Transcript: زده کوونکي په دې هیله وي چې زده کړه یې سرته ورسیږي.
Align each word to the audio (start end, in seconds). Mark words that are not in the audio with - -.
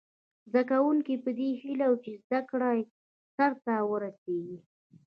زده 0.49 0.61
کوونکي 0.71 1.13
په 1.23 1.29
دې 1.37 1.49
هیله 1.61 1.85
وي 1.89 1.99
چې 2.03 2.11
زده 2.23 2.39
کړه 2.49 2.69
یې 2.77 2.85
سرته 3.35 3.73
ورسیږي. 3.89 4.57